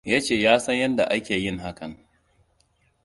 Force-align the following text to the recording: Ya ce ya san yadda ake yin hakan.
Ya 0.03 0.21
ce 0.21 0.35
ya 0.35 0.59
san 0.59 0.75
yadda 0.77 1.03
ake 1.09 1.35
yin 1.35 1.59
hakan. 1.59 1.97